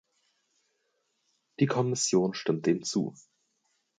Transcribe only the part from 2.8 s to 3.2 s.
zu.